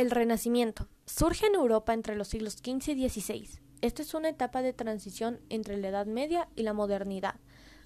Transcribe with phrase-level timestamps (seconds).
[0.00, 3.60] El Renacimiento surge en Europa entre los siglos XV y XVI.
[3.82, 7.34] Esta es una etapa de transición entre la Edad Media y la modernidad.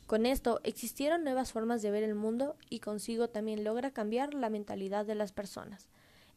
[0.07, 4.49] Con esto existieron nuevas formas de ver el mundo y consigo también logra cambiar la
[4.49, 5.89] mentalidad de las personas,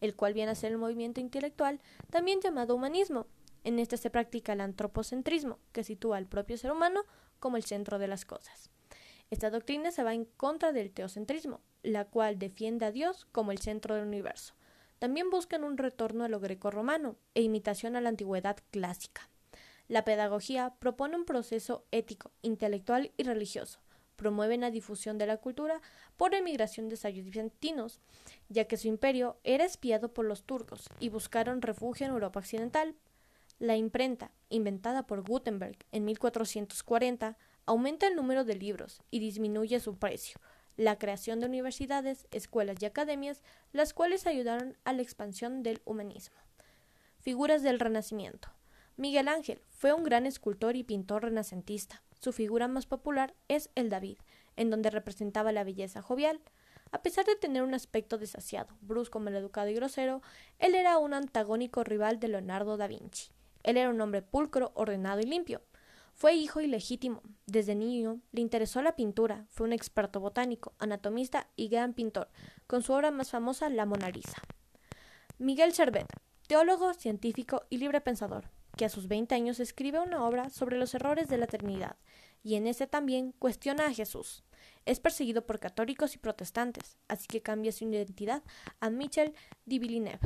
[0.02, 3.28] el cual viene a ser el movimiento intelectual, también llamado humanismo.
[3.64, 7.04] En este se practica el antropocentrismo, que sitúa al propio ser humano
[7.40, 8.72] como el centro de las cosas.
[9.30, 13.60] Esta doctrina se va en contra del teocentrismo, la cual defiende a Dios como el
[13.60, 14.57] centro del universo.
[15.00, 19.30] También buscan un retorno a lo greco-romano e imitación a la antigüedad clásica.
[19.88, 23.80] La pedagogía propone un proceso ético, intelectual y religioso.
[24.16, 25.82] Promueven la difusión de la cultura
[26.18, 28.02] por emigración de sabios bizantinos,
[28.50, 32.96] ya que su imperio era espiado por los turcos y buscaron refugio en Europa occidental.
[33.60, 39.98] La imprenta, inventada por Gutenberg en 1440, aumenta el número de libros y disminuye su
[39.98, 40.40] precio.
[40.78, 46.38] La creación de universidades, escuelas y academias, las cuales ayudaron a la expansión del humanismo.
[47.20, 48.50] Figuras del Renacimiento.
[48.96, 52.04] Miguel Ángel fue un gran escultor y pintor renacentista.
[52.20, 54.18] Su figura más popular es el David,
[54.56, 56.40] en donde representaba la belleza jovial.
[56.92, 60.22] A pesar de tener un aspecto desasiado, brusco, maleducado y grosero,
[60.60, 63.32] él era un antagónico rival de Leonardo da Vinci.
[63.64, 65.62] Él era un hombre pulcro, ordenado y limpio.
[66.18, 67.22] Fue hijo ilegítimo.
[67.46, 69.46] Desde niño le interesó la pintura.
[69.52, 72.28] Fue un experto botánico, anatomista y gran pintor,
[72.66, 74.42] con su obra más famosa La Mona Lisa.
[75.38, 76.08] Miguel Servet,
[76.48, 80.96] teólogo, científico y libre pensador que a sus 20 años escribe una obra sobre los
[80.96, 81.98] errores de la Trinidad,
[82.44, 84.44] y en ese también cuestiona a Jesús.
[84.86, 88.42] Es perseguido por católicos y protestantes, así que cambia su identidad
[88.80, 90.20] a Michel de Villeneuve.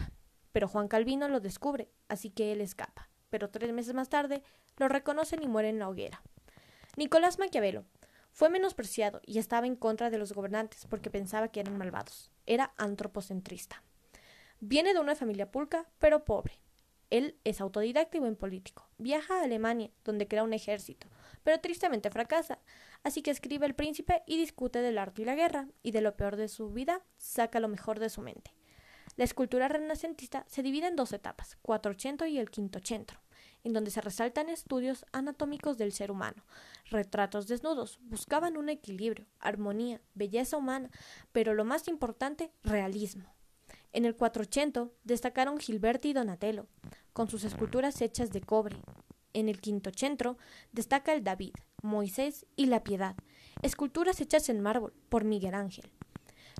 [0.53, 3.10] Pero Juan Calvino lo descubre, así que él escapa.
[3.31, 4.43] Pero tres meses más tarde
[4.77, 6.21] lo reconocen y muere en la hoguera.
[6.95, 7.85] Nicolás Maquiavelo
[8.31, 12.29] fue menospreciado y estaba en contra de los gobernantes porque pensaba que eran malvados.
[12.45, 13.81] Era antropocentrista.
[14.59, 16.59] Viene de una familia pulca, pero pobre.
[17.09, 18.87] Él es autodidacta y buen político.
[18.97, 21.07] Viaja a Alemania, donde crea un ejército,
[21.43, 22.59] pero tristemente fracasa.
[23.03, 26.15] Así que escribe El Príncipe y discute del arte y la guerra, y de lo
[26.15, 28.53] peor de su vida saca lo mejor de su mente.
[29.17, 33.21] La escultura renacentista se divide en dos etapas, 480 y el 580,
[33.63, 36.43] en donde se resaltan estudios anatómicos del ser humano.
[36.89, 40.89] Retratos desnudos buscaban un equilibrio, armonía, belleza humana,
[41.31, 43.25] pero lo más importante, realismo.
[43.91, 46.67] En el 480 destacaron Gilberti y Donatello,
[47.11, 48.77] con sus esculturas hechas de cobre.
[49.33, 50.37] En el quinto centro
[50.71, 53.15] destaca el David, Moisés y la Piedad,
[53.61, 55.91] esculturas hechas en mármol por Miguel Ángel.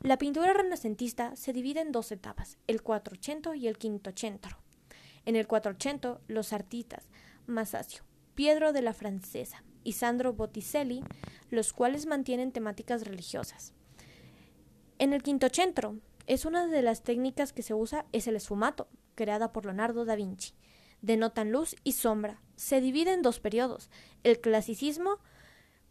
[0.04, 3.78] La pintura renacentista se divide en dos etapas, el 480 y el
[4.16, 4.58] centro.
[5.26, 7.08] En el 480, los artistas
[7.46, 8.04] Masaccio,
[8.34, 11.04] Piedro de la Francesa y Sandro Botticelli,
[11.50, 13.74] los cuales mantienen temáticas religiosas.
[14.98, 15.22] En el
[15.52, 15.98] centro
[16.28, 20.16] es una de las técnicas que se usa es el esfumato, creada por Leonardo da
[20.16, 20.54] Vinci.
[21.02, 22.42] Denotan luz y sombra.
[22.56, 23.90] Se divide en dos periodos,
[24.24, 25.18] el clasicismo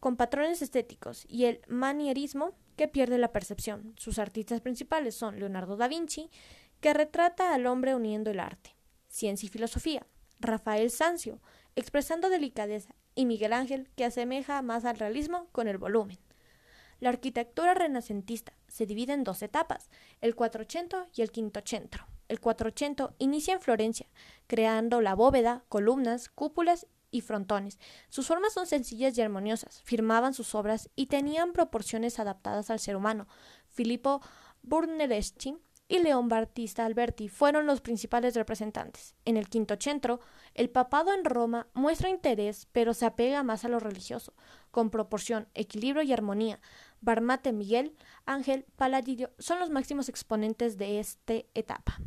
[0.01, 3.95] con patrones estéticos y el manierismo que pierde la percepción.
[3.97, 6.31] Sus artistas principales son Leonardo da Vinci,
[6.81, 8.75] que retrata al hombre uniendo el arte,
[9.09, 10.07] ciencia y filosofía,
[10.41, 11.41] Rafael Sanzio,
[11.77, 16.19] expresando delicadeza, y Miguel Ángel, que asemeja más al realismo con el volumen.
[17.01, 19.91] La arquitectura renacentista se divide en dos etapas,
[20.21, 22.07] el 480 y el 580.
[22.29, 24.07] El 480 inicia en Florencia,
[24.47, 27.79] creando la bóveda, columnas, cúpulas y frontones.
[28.09, 32.97] Sus formas son sencillas y armoniosas, firmaban sus obras y tenían proporciones adaptadas al ser
[32.97, 33.27] humano.
[33.69, 34.21] Filippo
[34.63, 35.57] Brunelleschi
[35.91, 39.17] y León Battista Alberti fueron los principales representantes.
[39.25, 40.21] En el quinto centro,
[40.55, 44.33] el papado en Roma muestra interés, pero se apega más a lo religioso,
[44.71, 46.61] con proporción, equilibrio y armonía.
[47.01, 51.99] Barmate Miguel, Ángel, Palladio son los máximos exponentes de esta etapa.